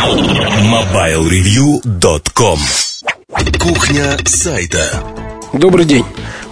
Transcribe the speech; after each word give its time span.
MobileReview.com 0.00 2.58
Кухня 3.58 4.16
сайта 4.24 4.80
Добрый 5.52 5.84
день. 5.84 6.06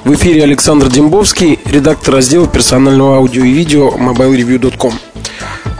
В 0.04 0.12
эфире 0.12 0.42
Александр 0.42 0.90
Дембовский, 0.90 1.58
редактор 1.64 2.16
раздела 2.16 2.46
персонального 2.46 3.16
аудио 3.16 3.44
и 3.44 3.52
видео 3.52 3.88
mobilereview.com. 3.88 4.92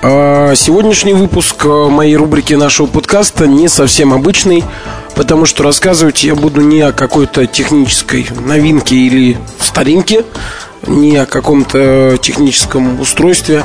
А, 0.00 0.54
сегодняшний 0.54 1.12
выпуск 1.12 1.66
а, 1.66 1.90
моей 1.90 2.16
рубрики 2.16 2.54
нашего 2.54 2.86
подкаста 2.86 3.46
не 3.46 3.68
совсем 3.68 4.14
обычный, 4.14 4.64
потому 5.14 5.44
что 5.44 5.62
рассказывать 5.62 6.24
я 6.24 6.34
буду 6.34 6.62
не 6.62 6.80
о 6.80 6.92
какой-то 6.92 7.46
технической 7.46 8.26
новинке 8.46 8.96
или 8.96 9.36
старинке, 9.60 10.24
не 10.86 11.18
о 11.18 11.26
каком-то 11.26 12.16
техническом 12.22 12.98
устройстве, 12.98 13.62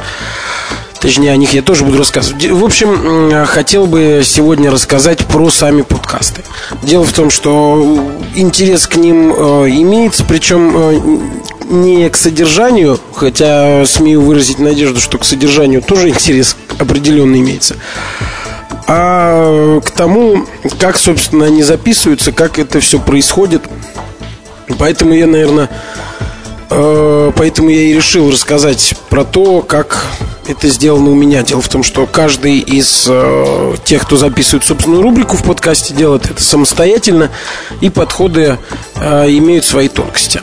Точнее, 1.03 1.33
о 1.33 1.35
них 1.35 1.53
я 1.53 1.61
тоже 1.61 1.83
буду 1.83 1.97
рассказывать. 1.97 2.45
В 2.45 2.63
общем, 2.63 3.45
хотел 3.45 3.87
бы 3.87 4.21
сегодня 4.23 4.71
рассказать 4.71 5.19
про 5.25 5.49
сами 5.49 5.81
подкасты. 5.81 6.43
Дело 6.81 7.03
в 7.03 7.11
том, 7.11 7.29
что 7.29 8.09
интерес 8.35 8.87
к 8.87 8.95
ним 8.95 9.33
э, 9.33 9.69
имеется, 9.71 10.23
причем 10.23 10.73
э, 10.73 11.01
не 11.65 12.09
к 12.09 12.15
содержанию, 12.15 12.97
хотя 13.13 13.85
смею 13.85 14.21
выразить 14.21 14.59
надежду, 14.59 15.01
что 15.01 15.17
к 15.17 15.25
содержанию 15.25 15.81
тоже 15.81 16.07
интерес 16.07 16.55
определенно 16.79 17.35
имеется, 17.35 17.75
а 18.87 19.81
к 19.81 19.91
тому, 19.91 20.45
как, 20.79 20.97
собственно, 20.97 21.47
они 21.47 21.63
записываются, 21.63 22.31
как 22.31 22.59
это 22.59 22.79
все 22.79 22.97
происходит. 22.97 23.63
Поэтому 24.79 25.13
я, 25.13 25.27
наверное, 25.27 25.69
э, 26.69 27.31
поэтому 27.35 27.67
я 27.67 27.81
и 27.81 27.93
решил 27.93 28.31
рассказать 28.31 28.95
про 29.09 29.25
то, 29.25 29.61
как 29.61 30.05
это 30.47 30.67
сделано 30.69 31.11
у 31.11 31.15
меня. 31.15 31.43
Дело 31.43 31.61
в 31.61 31.69
том, 31.69 31.83
что 31.83 32.05
каждый 32.05 32.59
из 32.59 33.05
э, 33.09 33.75
тех, 33.83 34.03
кто 34.03 34.17
записывает 34.17 34.63
собственную 34.63 35.01
рубрику 35.01 35.37
в 35.37 35.43
подкасте, 35.43 35.93
делает 35.93 36.29
это 36.29 36.41
самостоятельно, 36.41 37.29
и 37.81 37.89
подходы 37.89 38.57
э, 38.95 39.29
имеют 39.29 39.65
свои 39.65 39.87
тонкости. 39.87 40.41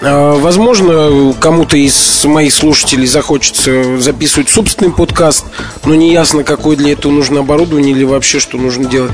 Э, 0.00 0.38
возможно, 0.38 1.34
кому-то 1.38 1.76
из 1.76 2.24
моих 2.24 2.54
слушателей 2.54 3.06
захочется 3.06 3.98
записывать 3.98 4.48
собственный 4.48 4.92
подкаст, 4.92 5.44
но 5.84 5.94
не 5.94 6.12
ясно, 6.12 6.42
какое 6.42 6.76
для 6.76 6.92
этого 6.92 7.12
нужно 7.12 7.40
оборудование 7.40 7.92
или 7.92 8.04
вообще 8.04 8.40
что 8.40 8.56
нужно 8.56 8.86
делать 8.86 9.12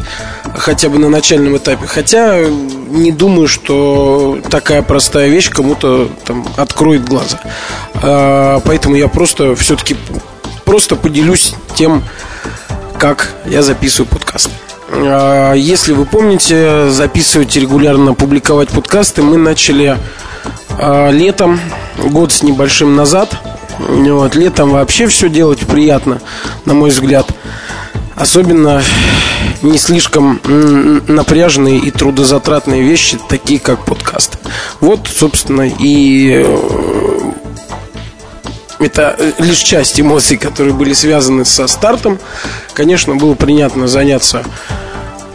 хотя 0.56 0.88
бы 0.88 0.98
на 0.98 1.08
начальном 1.08 1.56
этапе. 1.56 1.86
Хотя 1.86 2.44
не 2.46 3.10
думаю, 3.10 3.48
что 3.48 4.38
такая 4.48 4.82
простая 4.82 5.28
вещь 5.28 5.50
кому-то 5.50 6.08
там 6.24 6.46
откроет 6.56 7.04
глаза. 7.04 7.40
Э, 8.02 8.60
поэтому 8.64 8.94
я 8.94 9.08
просто 9.08 9.56
все-таки 9.56 9.96
просто 10.64 10.94
поделюсь 10.94 11.54
тем, 11.74 12.04
как 12.98 13.34
я 13.44 13.62
записываю 13.62 14.08
подкасты. 14.08 14.52
Э, 14.88 15.54
если 15.56 15.92
вы 15.92 16.04
помните, 16.04 16.90
записывать 16.90 17.56
регулярно, 17.56 18.14
публиковать 18.14 18.68
подкасты 18.68 19.22
мы 19.22 19.36
начали 19.36 19.86
а, 19.86 19.98
летом, 20.78 21.60
год 21.98 22.32
с 22.32 22.42
небольшим 22.42 22.96
назад. 22.96 23.36
Вот, 23.78 24.34
летом 24.34 24.70
вообще 24.70 25.06
все 25.06 25.28
делать 25.28 25.60
приятно, 25.60 26.20
на 26.64 26.74
мой 26.74 26.90
взгляд. 26.90 27.26
Особенно 28.14 28.82
не 29.62 29.78
слишком 29.78 30.40
напряженные 31.08 31.78
и 31.78 31.90
трудозатратные 31.90 32.82
вещи, 32.82 33.18
такие 33.28 33.60
как 33.60 33.84
подкасты. 33.84 34.38
Вот, 34.80 35.06
собственно, 35.06 35.68
и 35.68 36.42
э, 36.44 37.32
это 38.78 39.16
лишь 39.38 39.58
часть 39.58 40.00
эмоций, 40.00 40.36
которые 40.36 40.74
были 40.74 40.92
связаны 40.92 41.44
со 41.44 41.66
стартом. 41.66 42.18
Конечно, 42.74 43.16
было 43.16 43.34
приятно 43.34 43.88
заняться 43.88 44.44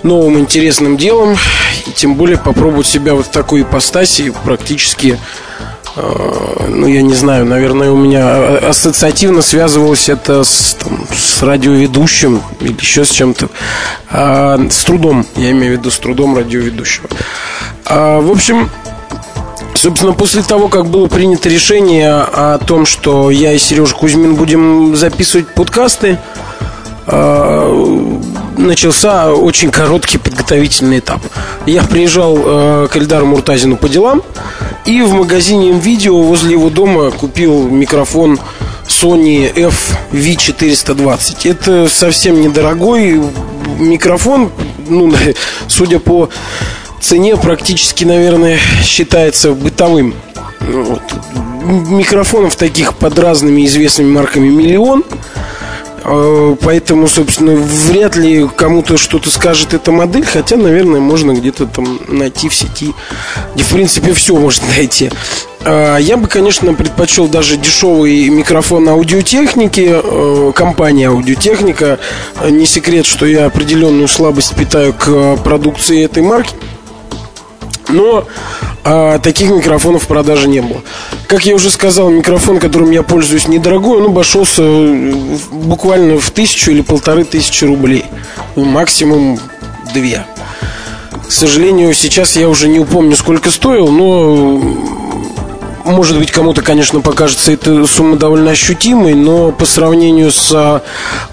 новым 0.03 0.39
интересным 0.39 0.97
делом 0.97 1.37
и 1.85 1.91
тем 1.91 2.15
более 2.15 2.37
попробовать 2.37 2.87
себя 2.87 3.13
вот 3.13 3.27
в 3.27 3.29
такой 3.29 3.61
ипостаси 3.61 4.33
практически 4.43 5.19
э, 5.95 6.51
ну, 6.69 6.87
я 6.87 7.01
не 7.01 7.13
знаю, 7.13 7.45
наверное, 7.45 7.91
у 7.91 7.97
меня 7.97 8.57
ассоциативно 8.57 9.41
связывалось 9.41 10.09
это 10.09 10.43
с, 10.43 10.77
там, 10.79 11.05
с 11.15 11.43
радиоведущим 11.43 12.41
или 12.59 12.75
еще 12.79 13.05
с 13.05 13.11
чем-то. 13.11 13.49
А, 14.09 14.59
с 14.69 14.83
трудом, 14.83 15.25
я 15.35 15.51
имею 15.51 15.75
в 15.75 15.79
виду 15.79 15.91
с 15.91 15.99
трудом 15.99 16.37
радиоведущего. 16.37 17.07
А, 17.85 18.19
в 18.19 18.31
общем, 18.31 18.69
собственно, 19.75 20.13
после 20.13 20.43
того, 20.43 20.67
как 20.67 20.87
было 20.87 21.07
принято 21.07 21.49
решение 21.49 22.11
о 22.11 22.57
том, 22.59 22.85
что 22.85 23.29
я 23.29 23.53
и 23.53 23.59
Сережа 23.59 23.95
Кузьмин 23.95 24.35
будем 24.35 24.95
записывать 24.95 25.53
подкасты, 25.53 26.17
а, 27.07 28.21
начался 28.57 29.33
очень 29.33 29.71
короткий 29.71 30.17
подготовительный 30.17 30.99
этап. 30.99 31.21
Я 31.65 31.83
приезжал 31.83 32.37
э, 32.37 32.87
к 32.91 32.95
Эльдару 32.97 33.25
Муртазину 33.25 33.77
по 33.77 33.89
делам 33.89 34.21
и 34.85 35.01
в 35.01 35.13
магазине 35.13 35.71
видео 35.71 36.21
возле 36.21 36.53
его 36.53 36.69
дома 36.69 37.11
купил 37.11 37.67
микрофон 37.67 38.39
Sony 38.87 39.53
FV420. 40.11 41.49
Это 41.49 41.87
совсем 41.89 42.41
недорогой 42.41 43.21
микрофон, 43.79 44.51
ну, 44.87 45.13
судя 45.67 45.99
по 45.99 46.29
цене, 46.99 47.37
практически, 47.37 48.03
наверное, 48.03 48.59
считается 48.83 49.53
бытовым. 49.53 50.13
Вот. 50.59 51.01
Микрофонов 51.63 52.55
таких 52.55 52.93
под 52.95 53.17
разными 53.17 53.65
известными 53.65 54.11
марками 54.11 54.49
миллион– 54.49 55.03
поэтому, 56.03 57.07
собственно, 57.07 57.53
вряд 57.53 58.15
ли 58.15 58.47
кому-то 58.55 58.97
что-то 58.97 59.29
скажет 59.29 59.73
эта 59.73 59.91
модель, 59.91 60.25
хотя, 60.25 60.57
наверное, 60.57 60.99
можно 60.99 61.31
где-то 61.31 61.67
там 61.67 61.99
найти 62.07 62.49
в 62.49 62.55
сети, 62.55 62.93
где, 63.55 63.63
в 63.63 63.69
принципе, 63.69 64.13
все 64.13 64.35
можно 64.35 64.65
найти. 64.75 65.11
Э, 65.63 65.97
я 65.99 66.17
бы, 66.17 66.27
конечно, 66.27 66.73
предпочел 66.73 67.27
даже 67.27 67.57
дешевый 67.57 68.29
микрофон 68.29 68.89
аудиотехники, 68.89 70.01
э, 70.03 70.51
компания 70.55 71.09
аудиотехника. 71.09 71.99
Не 72.49 72.65
секрет, 72.65 73.05
что 73.05 73.25
я 73.25 73.45
определенную 73.45 74.07
слабость 74.07 74.55
питаю 74.55 74.93
к 74.93 75.37
продукции 75.37 76.03
этой 76.03 76.23
марки. 76.23 76.55
Но 77.89 78.25
а, 78.83 79.19
таких 79.19 79.49
микрофонов 79.49 80.03
в 80.03 80.07
продаже 80.07 80.47
не 80.47 80.61
было. 80.61 80.81
Как 81.27 81.45
я 81.45 81.55
уже 81.55 81.69
сказал, 81.69 82.09
микрофон, 82.09 82.59
которым 82.59 82.91
я 82.91 83.03
пользуюсь, 83.03 83.47
недорогой, 83.47 83.99
он 83.99 84.07
обошелся 84.07 84.63
буквально 85.51 86.19
в 86.19 86.31
тысячу 86.31 86.71
или 86.71 86.81
полторы 86.81 87.23
тысячи 87.23 87.65
рублей. 87.65 88.05
Ну, 88.55 88.65
максимум 88.65 89.39
две. 89.93 90.25
К 91.27 91.31
сожалению, 91.31 91.93
сейчас 91.93 92.35
я 92.35 92.49
уже 92.49 92.67
не 92.67 92.79
упомню, 92.79 93.15
сколько 93.15 93.51
стоил, 93.51 93.87
но 93.89 94.59
может 95.85 96.17
быть, 96.17 96.31
кому-то, 96.31 96.61
конечно, 96.61 97.01
покажется 97.01 97.51
эта 97.51 97.85
сумма 97.87 98.15
довольно 98.15 98.51
ощутимой, 98.51 99.13
но 99.13 99.51
по 99.51 99.65
сравнению 99.65 100.31
с 100.31 100.83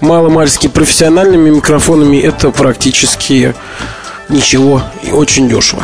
маломальски 0.01 0.67
профессиональными 0.67 1.49
микрофонами 1.49 2.17
это 2.17 2.49
практически 2.51 3.53
ничего 4.27 4.81
и 5.03 5.11
очень 5.11 5.49
дешево. 5.49 5.83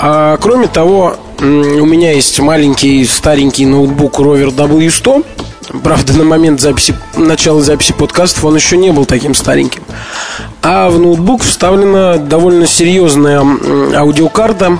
А 0.00 0.36
кроме 0.36 0.68
того, 0.68 1.16
у 1.40 1.44
меня 1.44 2.12
есть 2.12 2.38
маленький 2.38 3.04
старенький 3.04 3.66
ноутбук 3.66 4.20
Rover 4.20 4.54
W100. 4.54 5.24
Правда, 5.82 6.12
на 6.14 6.24
момент 6.24 6.60
записи, 6.60 6.94
начала 7.16 7.60
записи 7.60 7.92
подкастов 7.92 8.44
он 8.44 8.54
еще 8.54 8.76
не 8.76 8.92
был 8.92 9.06
таким 9.06 9.34
стареньким. 9.34 9.82
А 10.62 10.88
в 10.88 10.98
ноутбук 11.00 11.42
вставлена 11.42 12.16
довольно 12.16 12.66
серьезная 12.66 13.44
аудиокарта 13.96 14.78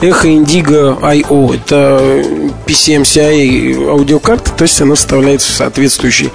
Echo 0.00 0.24
Indigo 0.24 0.98
I.O. 1.02 1.54
Это 1.54 2.22
PCMCIA 2.66 3.88
аудиокарта, 3.88 4.52
то 4.52 4.62
есть 4.62 4.80
она 4.80 4.96
вставляется 4.96 5.52
в 5.52 5.56
соответствующий 5.56 6.30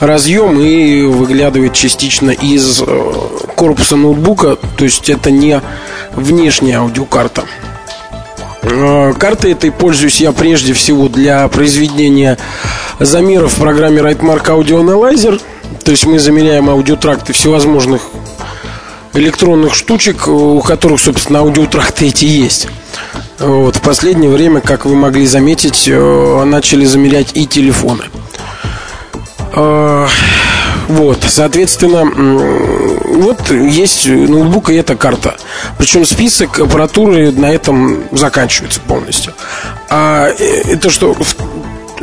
разъем 0.00 0.60
и 0.60 1.02
выглядывает 1.04 1.72
частично 1.72 2.30
из 2.30 2.82
э, 2.86 3.12
корпуса 3.54 3.96
ноутбука, 3.96 4.56
то 4.76 4.84
есть 4.84 5.10
это 5.10 5.30
не 5.30 5.60
внешняя 6.14 6.78
аудиокарта. 6.78 7.44
Э, 8.62 9.12
картой 9.18 9.52
этой 9.52 9.72
пользуюсь 9.72 10.20
я 10.20 10.32
прежде 10.32 10.72
всего 10.72 11.08
для 11.08 11.46
произведения 11.48 12.38
замеров 13.00 13.54
в 13.54 13.60
программе 13.60 14.00
Rightmark 14.00 14.44
Audio 14.46 14.82
Analyzer. 14.82 15.40
То 15.84 15.90
есть 15.90 16.06
мы 16.06 16.18
замеряем 16.18 16.70
аудиотракты 16.70 17.32
всевозможных 17.32 18.02
электронных 19.14 19.74
штучек, 19.74 20.28
у 20.28 20.60
которых, 20.60 21.00
собственно, 21.00 21.40
аудиотракты 21.40 22.06
эти 22.06 22.24
есть. 22.24 22.68
Вот. 23.38 23.76
В 23.76 23.80
последнее 23.80 24.30
время, 24.30 24.60
как 24.60 24.84
вы 24.84 24.94
могли 24.94 25.26
заметить, 25.26 25.88
э, 25.88 26.44
начали 26.44 26.84
замерять 26.84 27.32
и 27.34 27.46
телефоны. 27.46 28.04
Вот, 30.92 31.24
соответственно, 31.26 32.04
вот 32.04 33.50
есть 33.50 34.06
ноутбук 34.06 34.68
и 34.68 34.74
эта 34.74 34.94
карта. 34.94 35.36
Причем 35.78 36.04
список 36.04 36.60
аппаратуры 36.60 37.32
на 37.32 37.46
этом 37.46 38.04
заканчивается 38.12 38.78
полностью. 38.80 39.32
А 39.88 40.28
э, 40.28 40.62
это 40.68 40.90
что, 40.90 41.16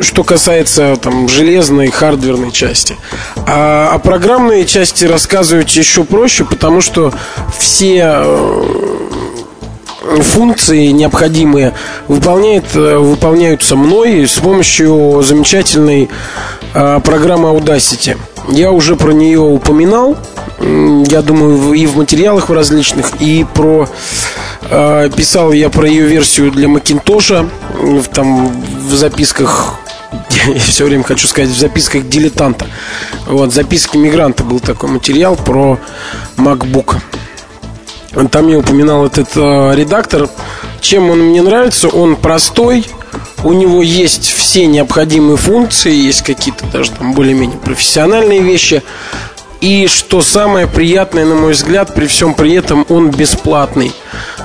что 0.00 0.24
касается 0.24 0.96
там 0.96 1.28
железной, 1.28 1.90
хардверной 1.90 2.50
части. 2.50 2.96
А 3.46 3.92
о 3.94 4.00
программной 4.00 4.66
части 4.66 5.04
рассказывать 5.04 5.76
еще 5.76 6.02
проще, 6.02 6.44
потому 6.44 6.80
что 6.80 7.14
все 7.56 8.22
э, 8.24 9.00
функции 10.20 10.88
необходимые 10.88 11.74
выполняет, 12.08 12.74
э, 12.74 12.96
выполняются 12.96 13.76
мной 13.76 14.26
с 14.26 14.32
помощью 14.32 15.22
замечательной 15.22 16.08
программы 16.72 17.48
Audacity. 17.48 18.16
Я 18.50 18.72
уже 18.72 18.96
про 18.96 19.12
нее 19.12 19.40
упоминал, 19.40 20.16
я 20.60 21.22
думаю, 21.22 21.72
и 21.72 21.86
в 21.86 21.96
материалах 21.96 22.48
в 22.48 22.52
различных, 22.52 23.20
и 23.20 23.46
про 23.54 23.88
писал 25.16 25.52
я 25.52 25.70
про 25.70 25.88
ее 25.88 26.06
версию 26.06 26.50
для 26.50 26.68
Макинтоша, 26.68 27.48
там 28.12 28.48
в 28.88 28.94
записках 28.94 29.80
я 30.46 30.60
все 30.60 30.84
время 30.84 31.04
хочу 31.04 31.26
сказать, 31.26 31.50
в 31.50 31.58
записках 31.58 32.08
дилетанта. 32.08 32.66
Вот, 33.26 33.52
записки 33.52 33.96
мигранта 33.96 34.44
был 34.44 34.60
такой 34.60 34.90
материал 34.90 35.36
про 35.36 35.78
MacBook. 36.36 36.96
Там 38.30 38.48
я 38.48 38.58
упоминал 38.58 39.06
этот 39.06 39.36
э, 39.36 39.74
редактор. 39.74 40.28
Чем 40.80 41.10
он 41.10 41.20
мне 41.20 41.42
нравится? 41.42 41.88
Он 41.88 42.16
простой, 42.16 42.84
у 43.44 43.52
него 43.52 43.82
есть 43.82 44.30
все 44.30 44.66
необходимые 44.66 45.36
функции, 45.36 45.92
есть 45.92 46.22
какие-то 46.22 46.66
даже 46.66 46.90
там 46.92 47.14
более-менее 47.14 47.58
профессиональные 47.58 48.40
вещи. 48.40 48.82
И 49.60 49.88
что 49.88 50.22
самое 50.22 50.66
приятное, 50.66 51.26
на 51.26 51.34
мой 51.34 51.52
взгляд, 51.52 51.94
при 51.94 52.06
всем 52.06 52.34
при 52.34 52.54
этом 52.54 52.86
он 52.88 53.10
бесплатный. 53.10 53.92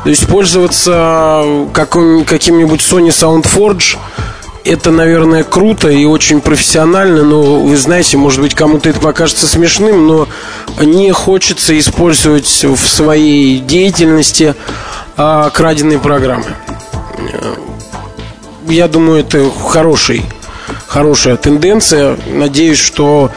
То 0.03 0.09
есть 0.09 0.27
пользоваться 0.27 1.67
каким-нибудь 1.73 2.81
Sony 2.81 3.09
SoundForge 3.09 3.97
это, 4.65 4.89
наверное, 4.89 5.43
круто 5.43 5.89
и 5.89 6.05
очень 6.05 6.41
профессионально, 6.41 7.23
но 7.23 7.61
вы 7.61 7.77
знаете, 7.77 8.17
может 8.17 8.41
быть, 8.41 8.55
кому-то 8.55 8.89
это 8.89 8.99
покажется 8.99 9.47
смешным, 9.47 10.07
но 10.07 10.27
не 10.81 11.11
хочется 11.11 11.77
использовать 11.77 12.47
в 12.63 12.87
своей 12.87 13.59
деятельности 13.59 14.55
а, 15.17 15.51
краденые 15.51 15.99
программы. 15.99 16.55
Я 18.67 18.87
думаю, 18.87 19.19
это 19.19 19.49
хороший, 19.51 20.23
хорошая 20.87 21.37
тенденция. 21.37 22.17
Надеюсь, 22.27 22.79
что 22.79 23.31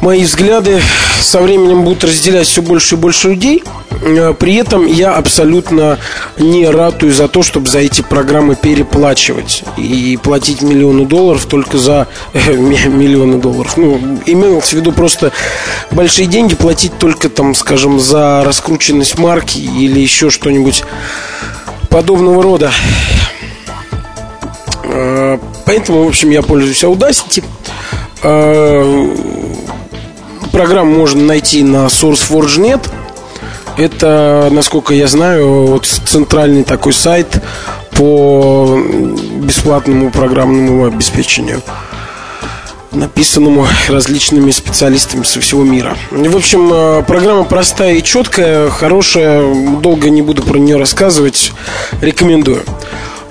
мои 0.00 0.22
взгляды 0.22 0.80
со 1.20 1.40
временем 1.40 1.82
будут 1.82 2.04
разделять 2.04 2.46
все 2.46 2.62
больше 2.62 2.94
и 2.94 2.98
больше 2.98 3.30
людей. 3.30 3.64
Э, 4.00 4.32
при 4.38 4.54
этом 4.54 4.86
я 4.86 5.14
абсолютно 5.14 5.98
не 6.38 6.68
ратую 6.68 7.12
за 7.12 7.26
то, 7.26 7.42
чтобы 7.42 7.68
за 7.68 7.80
эти 7.80 8.02
программы 8.02 8.54
переплачивать 8.54 9.64
и 9.76 10.18
платить 10.22 10.62
миллионы 10.62 11.04
долларов 11.04 11.46
только 11.46 11.78
за 11.78 12.06
э, 12.32 12.52
миллионы 12.54 13.38
долларов. 13.38 13.76
Ну, 13.76 14.20
имелось 14.26 14.68
в 14.68 14.72
виду 14.74 14.92
просто 14.92 15.32
большие 15.90 16.26
деньги 16.26 16.54
платить 16.54 16.96
только 16.98 17.28
там, 17.28 17.54
скажем, 17.54 17.98
за 17.98 18.44
раскрученность 18.44 19.18
марки 19.18 19.58
или 19.58 19.98
еще 19.98 20.30
что-нибудь 20.30 20.84
подобного 21.90 22.42
рода. 22.42 22.70
Э, 24.98 25.38
поэтому, 25.64 26.04
в 26.04 26.08
общем, 26.08 26.30
я 26.30 26.42
пользуюсь 26.42 26.82
Audacity. 26.82 27.44
Программу 30.50 30.98
можно 30.98 31.22
найти 31.22 31.62
на 31.62 31.86
SourceForge.net. 31.86 32.90
Это, 33.76 34.48
насколько 34.50 34.92
я 34.92 35.06
знаю, 35.06 35.66
вот 35.66 35.86
центральный 35.86 36.64
такой 36.64 36.92
сайт 36.92 37.40
по 37.92 38.76
бесплатному 39.40 40.10
программному 40.10 40.86
обеспечению 40.86 41.62
написанному 42.90 43.66
различными 43.88 44.50
специалистами 44.50 45.22
со 45.22 45.40
всего 45.40 45.62
мира. 45.62 45.96
В 46.10 46.36
общем, 46.36 46.70
э, 46.72 47.02
программа 47.02 47.44
простая 47.44 47.94
и 47.94 48.02
четкая, 48.02 48.70
хорошая, 48.70 49.42
долго 49.80 50.08
не 50.10 50.22
буду 50.22 50.42
про 50.42 50.58
нее 50.58 50.78
рассказывать, 50.78 51.52
рекомендую. 52.00 52.62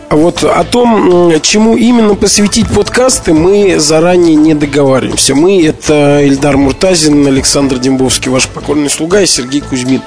А 0.09 0.15
вот 0.15 0.42
о 0.44 0.63
том, 0.63 1.33
чему 1.42 1.75
именно 1.75 2.15
посвятить 2.15 2.68
подкасты, 2.69 3.33
мы 3.33 3.77
заранее 3.77 4.36
не 4.36 4.54
договариваемся. 4.54 5.36
Мы– 5.36 5.65
это 5.68 6.25
Эльдар 6.25 6.56
Муртазин, 6.56 7.27
Александр 7.27 7.77
Дембовский, 7.77 8.31
ваш 8.31 8.48
покорный 8.48 8.89
слуга, 8.89 9.19
и 9.21 9.25
Сергей 9.25 9.59
Кузьмин. 9.59 10.01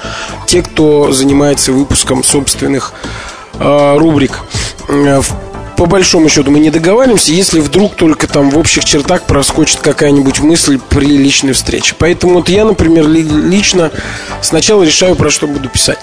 Те, 0.46 0.62
кто 0.62 1.12
занимается 1.12 1.72
выпуском 1.72 2.24
собственных 2.24 2.94
э, 3.58 3.96
рубрик. 3.98 4.40
В 4.88 5.49
по 5.80 5.86
большому 5.86 6.28
счету 6.28 6.50
мы 6.50 6.60
не 6.60 6.68
договариваемся, 6.68 7.32
если 7.32 7.58
вдруг 7.58 7.94
только 7.94 8.26
там 8.26 8.50
в 8.50 8.58
общих 8.58 8.84
чертах 8.84 9.22
проскочит 9.22 9.80
какая-нибудь 9.80 10.40
мысль 10.40 10.78
при 10.78 11.06
личной 11.06 11.54
встрече. 11.54 11.94
Поэтому 11.98 12.34
вот 12.34 12.50
я, 12.50 12.66
например, 12.66 13.08
лично 13.08 13.90
сначала 14.42 14.82
решаю, 14.82 15.16
про 15.16 15.30
что 15.30 15.46
буду 15.46 15.70
писать. 15.70 15.98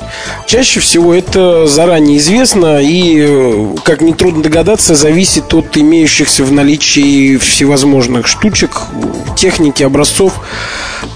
Чаще 0.47 0.79
всего 0.79 1.13
это 1.13 1.67
заранее 1.67 2.17
известно 2.17 2.81
и, 2.81 3.19
э, 3.19 3.75
как 3.83 4.01
нетрудно 4.01 4.41
догадаться, 4.41 4.95
зависит 4.95 5.53
от 5.53 5.77
имеющихся 5.77 6.43
в 6.43 6.51
наличии 6.51 7.37
всевозможных 7.37 8.25
штучек, 8.25 8.81
техники, 9.37 9.83
образцов, 9.83 10.39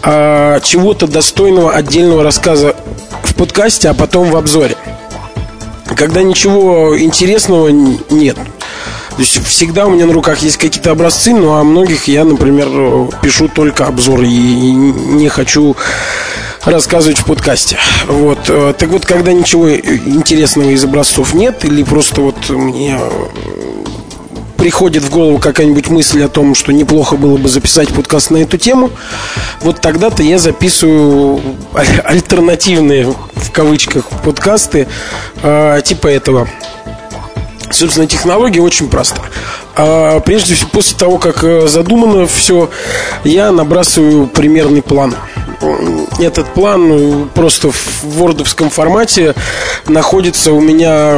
а, 0.04 0.60
чего-то 0.60 1.08
достойного 1.08 1.74
отдельного 1.74 2.24
рассказа 2.24 2.76
в 3.24 3.34
подкасте, 3.34 3.90
а 3.90 3.96
потом 3.96 4.30
в 4.30 4.38
обзоре 4.38 4.78
когда 5.96 6.22
ничего 6.22 6.98
интересного 7.00 7.70
нет. 7.70 8.36
То 8.36 9.20
есть 9.20 9.46
всегда 9.46 9.88
у 9.88 9.92
меня 9.92 10.06
на 10.06 10.14
руках 10.14 10.40
есть 10.40 10.58
какие-то 10.58 10.92
образцы, 10.92 11.34
но 11.34 11.58
о 11.58 11.64
многих 11.64 12.08
я, 12.08 12.24
например, 12.24 12.68
пишу 13.22 13.50
только 13.50 13.86
обзоры 13.86 14.26
и 14.26 14.72
не 14.72 15.28
хочу 15.28 15.76
рассказывать 16.64 17.18
в 17.20 17.26
подкасте. 17.26 17.78
Вот. 18.08 18.44
Так 18.78 18.90
вот, 18.90 19.06
когда 19.06 19.34
ничего 19.34 19.70
интересного 19.76 20.70
из 20.70 20.84
образцов 20.84 21.34
нет, 21.34 21.66
или 21.66 21.84
просто 21.84 22.22
вот 22.22 22.50
мне 22.50 22.98
приходит 24.62 25.02
в 25.02 25.10
голову 25.10 25.40
какая-нибудь 25.40 25.90
мысль 25.90 26.24
о 26.24 26.30
том, 26.30 26.54
что 26.54 26.72
неплохо 26.72 27.16
было 27.16 27.36
бы 27.36 27.50
записать 27.50 27.90
подкаст 27.90 28.30
на 28.30 28.38
эту 28.38 28.60
тему, 28.60 28.92
вот 29.62 29.82
тогда-то 29.82 30.22
я 30.22 30.38
записываю 30.38 31.42
альтернативные, 32.04 33.08
в 33.34 33.52
кавычках, 33.52 34.06
подкасты 34.24 34.88
э, 35.42 35.82
типа 35.84 36.10
этого. 36.10 36.48
Собственно, 37.72 38.06
технология 38.06 38.62
очень 38.62 38.88
проста. 38.88 39.24
А, 39.76 40.20
прежде 40.20 40.54
всего, 40.54 40.70
после 40.70 40.96
того, 40.96 41.18
как 41.18 41.44
э, 41.44 41.68
задумано 41.68 42.28
все, 42.28 42.70
я 43.24 43.52
набрасываю 43.52 44.28
примерный 44.28 44.84
план. 44.84 45.16
Этот 46.20 46.54
план 46.54 46.92
э, 46.92 47.26
просто 47.34 47.72
в 47.72 48.04
вордовском 48.04 48.70
формате 48.70 49.36
находится 49.88 50.52
у 50.54 50.60
меня 50.60 51.16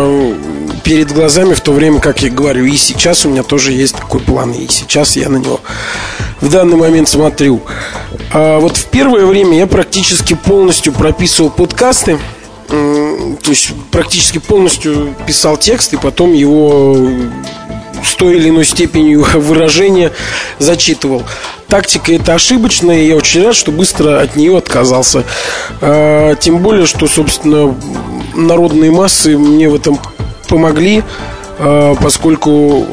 перед 0.83 1.11
глазами 1.11 1.53
в 1.53 1.61
то 1.61 1.71
время, 1.71 1.99
как 1.99 2.21
я 2.21 2.29
говорю. 2.29 2.65
И 2.65 2.75
сейчас 2.77 3.25
у 3.25 3.29
меня 3.29 3.43
тоже 3.43 3.71
есть 3.71 3.95
такой 3.95 4.19
план. 4.21 4.51
И 4.51 4.67
сейчас 4.67 5.15
я 5.15 5.29
на 5.29 5.37
него 5.37 5.61
в 6.41 6.49
данный 6.49 6.75
момент 6.75 7.07
смотрю. 7.09 7.61
А 8.31 8.59
вот 8.59 8.77
в 8.77 8.85
первое 8.85 9.25
время 9.25 9.57
я 9.57 9.67
практически 9.67 10.33
полностью 10.33 10.93
прописывал 10.93 11.49
подкасты 11.49 12.19
то 12.67 13.49
есть 13.49 13.71
практически 13.91 14.39
полностью 14.39 15.13
писал 15.27 15.57
текст 15.57 15.93
и 15.93 15.97
потом 15.97 16.33
его 16.33 16.97
с 18.03 18.15
той 18.15 18.37
или 18.37 18.49
иной 18.49 18.65
степенью 18.65 19.25
выражения 19.35 20.11
зачитывал. 20.59 21.23
Тактика 21.73 22.13
это 22.13 22.35
ошибочная, 22.35 23.01
и 23.01 23.07
я 23.07 23.15
очень 23.15 23.43
рад, 23.43 23.55
что 23.55 23.71
быстро 23.71 24.21
от 24.21 24.35
нее 24.35 24.55
отказался. 24.55 25.23
А, 25.81 26.35
тем 26.35 26.59
более, 26.59 26.85
что, 26.85 27.07
собственно, 27.07 27.75
народные 28.35 28.91
массы 28.91 29.35
мне 29.35 29.67
в 29.67 29.73
этом 29.73 29.99
помогли, 30.47 31.01
а, 31.57 31.95
поскольку 31.95 32.85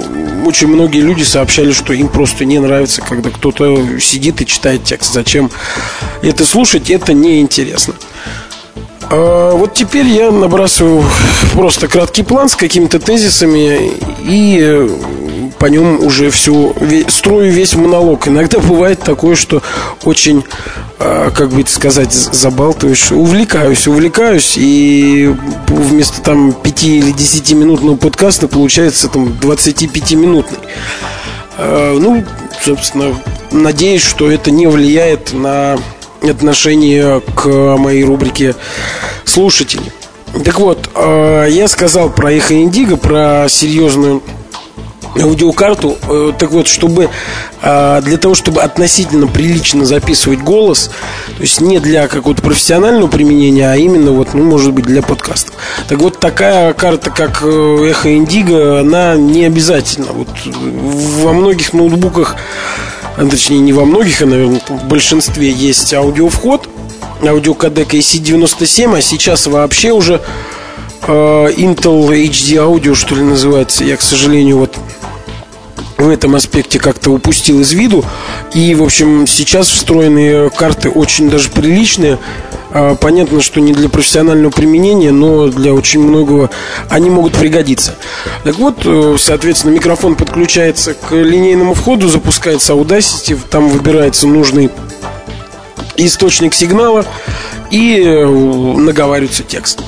очень 0.46 0.68
многие 0.68 1.00
люди 1.00 1.25
сообщали, 1.25 1.72
что 1.72 1.92
им 1.92 2.08
просто 2.08 2.46
не 2.46 2.58
нравится, 2.58 3.02
когда 3.02 3.28
кто-то 3.28 4.00
сидит 4.00 4.40
и 4.40 4.46
читает 4.46 4.82
текст. 4.82 5.12
Зачем 5.12 5.50
это 6.22 6.46
слушать, 6.46 6.88
это 6.88 7.12
неинтересно. 7.12 7.92
А, 9.10 9.52
вот 9.56 9.75
теперь 9.75 10.06
я 10.06 10.30
набрасываю 10.30 11.04
просто 11.52 11.87
краткий 11.87 12.22
план 12.22 12.49
с 12.49 12.56
какими-то 12.56 12.99
тезисами 12.99 13.92
и 14.25 14.88
по 15.60 15.66
нем 15.66 16.02
уже 16.02 16.30
всю 16.30 16.74
строю 17.08 17.52
весь 17.52 17.74
монолог. 17.74 18.26
Иногда 18.26 18.58
бывает 18.68 19.00
такое, 19.00 19.36
что 19.36 19.62
очень, 20.04 20.42
а, 20.98 21.30
как 21.30 21.50
бы 21.50 21.60
это 21.60 21.70
сказать, 21.70 22.12
забалтываешь, 22.12 23.12
увлекаюсь, 23.12 23.86
увлекаюсь, 23.86 24.54
и 24.56 25.32
вместо 25.68 26.22
там 26.22 26.52
5 26.52 26.84
или 26.84 27.12
10 27.12 27.52
минутного 27.52 27.96
подкаста 27.96 28.48
получается 28.48 29.08
там 29.08 29.28
25-минутный. 29.28 30.58
А, 31.58 31.98
ну, 31.98 32.24
собственно, 32.64 33.14
надеюсь, 33.52 34.02
что 34.02 34.30
это 34.30 34.50
не 34.50 34.66
влияет 34.66 35.34
на 35.34 35.78
отношение 36.22 37.20
к 37.34 37.46
моей 37.76 38.04
рубрике 38.04 38.54
слушателей. 39.24 39.92
Так 40.42 40.58
вот, 40.58 40.88
э, 40.94 41.48
я 41.50 41.68
сказал 41.68 42.08
про 42.08 42.32
Эхо 42.32 42.54
Индиго, 42.54 42.96
про 42.96 43.46
серьезную 43.48 44.22
аудиокарту. 45.18 45.98
Э, 46.08 46.32
так 46.38 46.50
вот, 46.50 46.68
чтобы 46.68 47.10
а, 47.62 48.00
для 48.00 48.16
того, 48.16 48.34
чтобы 48.34 48.62
относительно 48.62 49.26
прилично 49.26 49.84
записывать 49.84 50.40
голос, 50.40 50.90
то 51.36 51.42
есть 51.42 51.60
не 51.60 51.78
для 51.78 52.08
какого-то 52.08 52.40
профессионального 52.40 53.08
применения, 53.08 53.70
а 53.70 53.76
именно 53.76 54.12
вот, 54.12 54.32
ну, 54.32 54.44
может 54.44 54.72
быть, 54.72 54.86
для 54.86 55.02
подкастов. 55.02 55.54
Так 55.88 55.98
вот, 55.98 56.18
такая 56.18 56.72
карта, 56.72 57.10
как 57.10 57.42
э, 57.42 57.90
Эхо 57.90 58.14
Индиго, 58.16 58.80
она 58.80 59.16
не 59.16 59.44
обязательна. 59.44 60.06
Вот 60.12 60.28
во 60.46 61.32
многих 61.34 61.74
ноутбуках, 61.74 62.36
а, 63.16 63.26
точнее, 63.26 63.58
не 63.58 63.74
во 63.74 63.84
многих, 63.84 64.22
а, 64.22 64.26
наверное, 64.26 64.62
в 64.66 64.88
большинстве 64.88 65.50
есть 65.50 65.92
аудиовход, 65.92 66.66
аудиокодек 67.22 67.92
AC97, 67.92 68.96
а 68.96 69.02
сейчас 69.02 69.46
вообще 69.46 69.92
уже 69.92 70.22
э, 71.02 71.12
Intel 71.58 72.08
HD 72.08 72.56
Audio, 72.56 72.94
что 72.94 73.14
ли, 73.14 73.22
называется. 73.22 73.84
Я, 73.84 73.98
к 73.98 74.02
сожалению, 74.02 74.58
вот 74.58 74.76
в 76.04 76.09
этом 76.09 76.35
аспекте 76.35 76.78
как-то 76.78 77.11
упустил 77.11 77.61
из 77.61 77.73
виду. 77.73 78.04
И, 78.54 78.75
в 78.75 78.83
общем, 78.83 79.26
сейчас 79.26 79.69
встроенные 79.69 80.50
карты 80.50 80.90
очень 80.90 81.30
даже 81.30 81.50
приличные. 81.50 82.19
А, 82.73 82.95
понятно, 82.95 83.40
что 83.40 83.61
не 83.61 83.73
для 83.73 83.88
профессионального 83.88 84.50
применения, 84.50 85.11
но 85.11 85.49
для 85.49 85.75
очень 85.75 86.00
многого 86.00 86.50
они 86.88 87.11
могут 87.11 87.35
пригодиться. 87.35 87.97
Так 88.45 88.57
вот, 88.57 88.78
э, 88.85 89.16
соответственно, 89.19 89.73
микрофон 89.73 90.14
подключается 90.14 90.95
к 90.95 91.12
линейному 91.12 91.75
входу, 91.75 92.09
запускается 92.09 92.75
Audacity, 92.75 93.38
там 93.50 93.69
выбирается 93.69 94.28
нужный 94.28 94.71
источник 95.97 96.54
сигнала 96.54 97.04
и 97.71 98.00
э, 98.00 98.25
наговаривается 98.25 99.42
текст. 99.42 99.80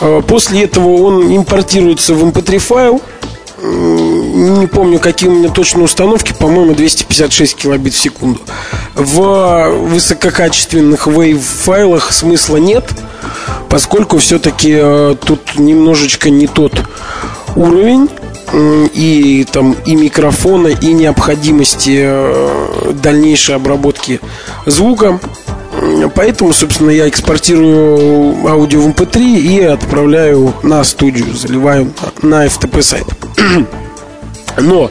А, 0.00 0.20
после 0.20 0.62
этого 0.64 1.02
он 1.02 1.36
импортируется 1.36 2.14
в 2.14 2.24
MP3 2.24 2.58
файл– 2.58 3.02
не 4.50 4.66
помню, 4.66 4.98
какие 4.98 5.28
у 5.28 5.32
меня 5.32 5.48
точные 5.48 5.84
установки, 5.84 6.34
по-моему, 6.38 6.74
256 6.74 7.56
килобит 7.56 7.94
в 7.94 7.98
секунду. 7.98 8.40
В 8.94 9.68
высококачественных 9.70 11.06
wave-файлах 11.06 12.12
смысла 12.12 12.56
нет, 12.56 12.84
поскольку 13.68 14.18
все-таки 14.18 14.72
э, 14.74 15.16
тут 15.24 15.58
немножечко 15.58 16.30
не 16.30 16.46
тот 16.46 16.72
уровень 17.56 18.08
и 18.94 19.46
там 19.50 19.74
и 19.84 19.96
микрофона, 19.96 20.68
и 20.68 20.92
необходимости 20.92 22.02
э, 22.04 22.92
дальнейшей 23.02 23.56
обработки 23.56 24.20
звука. 24.66 25.18
Поэтому, 26.14 26.52
собственно, 26.52 26.90
я 26.90 27.08
экспортирую 27.08 28.46
аудио 28.46 28.80
в 28.80 28.88
MP3 28.88 29.16
эм 29.16 29.36
и 29.36 29.60
отправляю 29.60 30.54
на 30.62 30.84
студию, 30.84 31.34
заливаю 31.34 31.92
на 32.22 32.46
FTP 32.46 32.82
сайт. 32.82 33.06
Но 34.58 34.90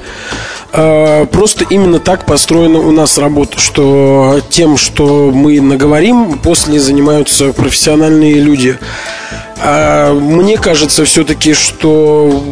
э, 0.71 1.25
просто 1.31 1.65
именно 1.69 1.99
так 1.99 2.25
построена 2.25 2.79
у 2.79 2.91
нас 2.91 3.17
работа, 3.17 3.59
что 3.59 4.41
тем, 4.49 4.77
что 4.77 5.31
мы 5.33 5.59
наговорим, 5.61 6.39
после 6.39 6.79
занимаются 6.79 7.53
профессиональные 7.53 8.35
люди. 8.35 8.77
А 9.57 10.13
мне 10.13 10.57
кажется 10.57 11.05
все-таки, 11.05 11.53
что 11.53 12.43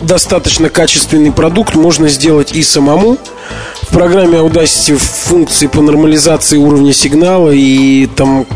достаточно 0.00 0.68
качественный 0.68 1.32
продукт 1.32 1.74
можно 1.74 2.08
сделать 2.08 2.52
и 2.52 2.62
самому. 2.62 3.18
В 3.82 3.88
программе 3.92 4.38
Audacity 4.38 4.96
функции 4.96 5.66
по 5.66 5.82
нормализации 5.82 6.56
уровня 6.56 6.92
сигнала 6.92 7.50
и 7.50 8.06
там 8.06 8.46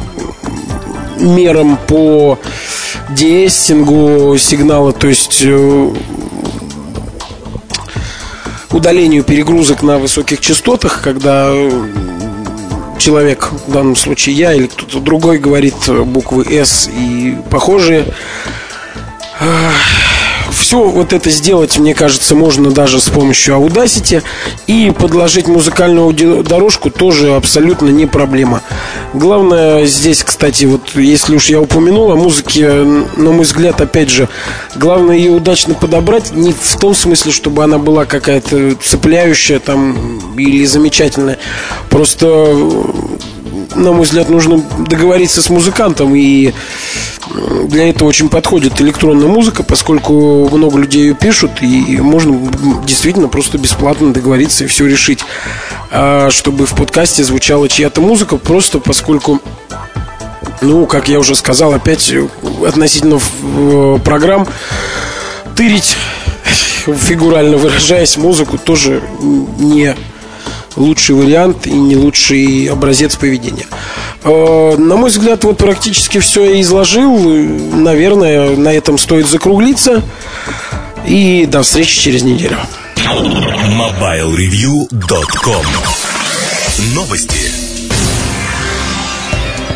мерам 1.18 1.78
по 1.87 2.38
деэссингу 3.11 4.37
сигнала, 4.38 4.92
то 4.92 5.09
есть 5.09 5.40
э, 5.45 5.90
удалению 8.71 9.25
перегрузок 9.25 9.83
на 9.83 9.99
высоких 9.99 10.41
частотах, 10.41 11.01
когда 11.03 11.53
человек, 12.99 13.51
в 13.67 13.73
данном 13.73 13.97
случае 13.97 14.37
я 14.37 14.55
или 14.55 14.67
кто-то 14.67 15.01
другой, 15.01 15.39
говорит 15.39 15.75
буквы 15.89 16.45
S 16.51 16.89
и 16.93 17.37
похожие 17.51 18.07
все 20.51 20.83
вот 20.83 21.13
это 21.13 21.31
сделать, 21.31 21.79
мне 21.79 21.95
кажется, 21.95 22.35
можно 22.35 22.71
даже 22.71 23.01
с 23.01 23.09
помощью 23.09 23.55
Audacity. 23.55 24.23
И 24.67 24.93
подложить 24.97 25.47
музыкальную 25.47 26.13
дорожку 26.43 26.91
тоже 26.91 27.35
абсолютно 27.35 27.89
не 27.89 28.07
проблема. 28.07 28.63
Главное 29.17 29.87
здесь, 29.87 30.23
кстати, 30.23 30.67
вот 30.67 30.95
если 30.95 31.37
уж 31.37 31.47
я 31.47 31.59
упомянул 31.59 32.13
о 32.13 32.17
музыке, 32.17 32.69
на 32.69 33.33
мой 33.33 33.45
взгляд, 33.45 33.81
опять 33.81 34.11
же, 34.11 34.29
главное 34.75 35.17
ее 35.17 35.31
удачно 35.31 35.73
подобрать 35.73 36.33
не 36.33 36.53
в 36.53 36.77
том 36.77 36.95
смысле, 36.95 37.33
чтобы 37.33 37.65
она 37.65 37.79
была 37.79 38.05
какая-то 38.05 38.75
цепляющая 38.75 39.59
там 39.59 40.37
или 40.37 40.67
замечательная. 40.67 41.39
Просто, 41.89 42.27
на 43.75 43.93
мой 43.93 44.03
взгляд, 44.03 44.29
нужно 44.29 44.63
договориться 44.87 45.41
с 45.41 45.49
музыкантом 45.49 46.15
и 46.15 46.53
для 47.65 47.89
этого 47.89 48.09
очень 48.09 48.29
подходит 48.29 48.81
электронная 48.83 49.29
музыка, 49.29 49.63
поскольку 49.63 50.47
много 50.53 50.79
людей 50.79 51.05
ее 51.05 51.15
пишут, 51.15 51.63
и 51.63 51.99
можно 52.03 52.39
действительно 52.87 53.29
просто 53.29 53.57
бесплатно 53.57 54.13
договориться 54.13 54.65
и 54.65 54.67
все 54.67 54.87
решить, 54.87 55.25
чтобы 56.31 56.67
в 56.67 56.75
подкасте 56.75 57.25
звучала 57.25 57.69
чья-то 57.69 58.00
музыка, 58.00 58.37
просто 58.37 58.79
поскольку 58.79 59.41
ну, 60.61 60.87
как 60.87 61.09
я 61.09 61.19
уже 61.19 61.35
сказал, 61.35 61.75
опять 61.75 62.12
относительно 62.67 63.21
э, 63.43 63.99
программ, 64.05 64.47
тырить, 65.57 65.97
фигурально 66.87 67.57
выражаясь, 67.57 68.17
музыку 68.17 68.59
тоже 68.59 69.03
не 69.21 69.95
лучший 70.76 71.15
вариант 71.15 71.67
и 71.67 71.73
не 71.73 71.97
лучший 71.97 72.67
образец 72.67 73.17
поведения. 73.17 73.67
Э, 74.25 74.76
на 74.76 74.97
мой 74.97 75.11
взгляд, 75.11 75.45
вот 75.45 75.59
практически 75.59 76.19
все 76.19 76.45
я 76.45 76.61
изложил. 76.61 77.17
Наверное, 77.19 78.57
на 78.57 78.73
этом 78.73 78.99
стоит 78.99 79.29
закруглиться. 79.29 80.03
И 81.07 81.47
до 81.47 81.62
встречи 81.62 82.00
через 82.00 82.23
неделю. 82.23 82.59
MobileReview.com 82.97 85.67
Новости. 86.95 87.50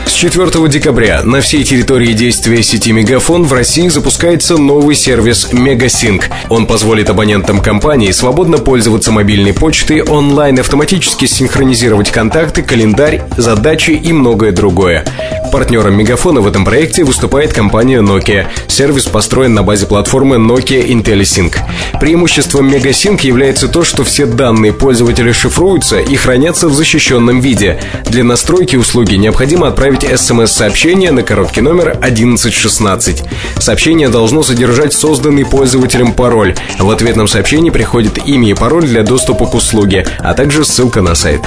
4 0.07 0.69
декабря 0.69 1.23
на 1.23 1.41
всей 1.41 1.65
территории 1.65 2.13
действия 2.13 2.63
сети 2.63 2.93
Мегафон 2.93 3.45
в 3.45 3.53
России 3.53 3.89
запускается 3.89 4.59
новый 4.59 4.95
сервис 4.95 5.53
Мегасинк. 5.53 6.29
Он 6.49 6.67
позволит 6.67 7.09
абонентам 7.09 7.63
компании 7.63 8.11
свободно 8.11 8.59
пользоваться 8.59 9.13
мобильной 9.13 9.55
почтой, 9.55 10.03
онлайн 10.03 10.59
автоматически 10.59 11.27
синхронизировать 11.27 12.11
контакты, 12.11 12.63
календарь, 12.63 13.23
задачи 13.37 13.93
и 13.93 14.13
многое 14.13 14.53
другое. 14.53 15.05
Партнером 15.51 15.97
Мегафона 15.97 16.41
в 16.41 16.47
этом 16.47 16.65
проекте 16.65 17.03
выступает 17.03 17.53
компания 17.53 18.01
Nokia. 18.01 18.47
Сервис 18.69 19.07
построен 19.07 19.53
на 19.53 19.63
базе 19.65 19.87
платформы 19.87 20.37
Nokia 20.37 20.87
IntelliSync. 20.87 21.57
Преимуществом 22.01 22.69
Megasync 22.73 23.21
является 23.27 23.67
то, 23.67 23.83
что 23.83 24.05
все 24.05 24.27
данные 24.27 24.73
пользователя 24.73 25.33
шифруются 25.33 25.99
и 25.99 26.15
хранятся 26.15 26.69
в 26.69 26.75
защищенном 26.75 27.41
виде. 27.41 27.81
Для 28.05 28.23
настройки 28.23 28.77
услуги 28.77 29.17
необходимо 29.17 29.67
отправить 29.67 30.07
смс-сообщение 30.19 31.11
на 31.11 31.23
короткий 31.23 31.63
номер 31.63 31.91
1116. 31.91 33.25
Сообщение 33.59 34.09
должно 34.09 34.43
содержать 34.45 34.93
созданный 34.93 35.45
пользователем 35.45 36.13
пароль. 36.13 36.55
В 36.79 36.89
ответном 36.91 37.27
сообщении 37.27 37.71
приходит 37.71 38.27
имя 38.27 38.51
и 38.51 38.55
пароль 38.55 38.85
для 38.85 39.03
доступа 39.03 39.47
к 39.47 39.55
услуге, 39.55 40.07
а 40.21 40.35
также 40.35 40.65
ссылка 40.65 41.03
на 41.03 41.15
сайт. 41.15 41.41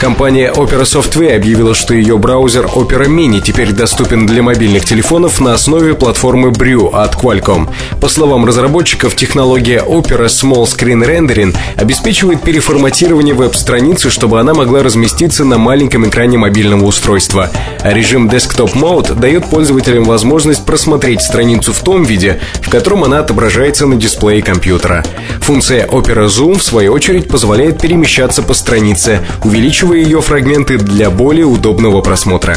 Компания 0.00 0.52
Opera 0.52 0.82
Software 0.82 1.34
объявила, 1.34 1.74
что 1.74 1.94
ее 1.94 2.18
браузер 2.18 2.66
Opera 2.66 3.06
Mini 3.06 3.37
теперь 3.40 3.72
доступен 3.72 4.26
для 4.26 4.42
мобильных 4.42 4.84
телефонов 4.84 5.40
на 5.40 5.54
основе 5.54 5.94
платформы 5.94 6.48
Brew 6.48 6.94
от 6.94 7.14
Qualcomm. 7.14 7.68
По 8.00 8.08
словам 8.08 8.44
разработчиков, 8.44 9.14
технология 9.16 9.82
Opera 9.86 10.26
Small 10.26 10.64
Screen 10.64 11.04
Rendering 11.06 11.56
обеспечивает 11.76 12.42
переформатирование 12.42 13.34
веб-страницы, 13.34 14.10
чтобы 14.10 14.40
она 14.40 14.54
могла 14.54 14.82
разместиться 14.82 15.44
на 15.44 15.58
маленьком 15.58 16.08
экране 16.08 16.38
мобильного 16.38 16.84
устройства. 16.84 17.50
Режим 17.82 18.28
Desktop 18.28 18.74
Mode 18.74 19.18
дает 19.18 19.46
пользователям 19.46 20.04
возможность 20.04 20.64
просмотреть 20.64 21.20
страницу 21.20 21.72
в 21.72 21.80
том 21.80 22.04
виде, 22.04 22.40
в 22.62 22.70
котором 22.70 23.04
она 23.04 23.20
отображается 23.20 23.86
на 23.86 23.96
дисплее 23.96 24.42
компьютера. 24.42 25.04
Функция 25.40 25.86
Opera 25.86 26.26
Zoom, 26.26 26.58
в 26.58 26.62
свою 26.62 26.92
очередь, 26.92 27.28
позволяет 27.28 27.80
перемещаться 27.80 28.42
по 28.42 28.54
странице, 28.54 29.20
увеличивая 29.44 29.98
ее 29.98 30.20
фрагменты 30.20 30.78
для 30.78 31.10
более 31.10 31.46
удобного 31.46 32.00
просмотра. 32.00 32.56